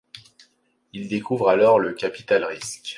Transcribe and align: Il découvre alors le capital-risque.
Il 0.93 1.07
découvre 1.09 1.49
alors 1.49 1.77
le 1.79 1.93
capital-risque. 1.93 2.89